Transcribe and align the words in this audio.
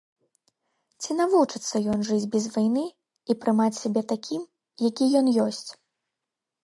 Ці 1.01 1.17
навучыцца 1.17 1.81
ён 1.95 1.99
жыць 2.07 2.25
без 2.35 2.47
вайны 2.55 2.85
і 3.33 3.37
прымаць 3.43 3.79
сябе 3.83 4.01
такім, 4.13 4.41
які 4.89 5.05
ён 5.21 5.27
ёсць? 5.49 5.65